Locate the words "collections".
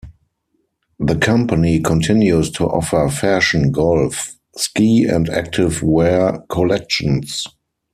6.49-7.45